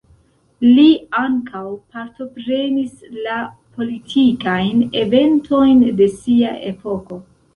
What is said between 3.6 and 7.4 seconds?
politikajn eventojn de sia epoko.